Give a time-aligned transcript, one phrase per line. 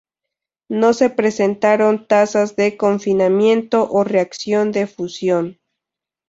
[0.71, 5.59] No se presentaron tasas de confinamiento o reacción de fusión.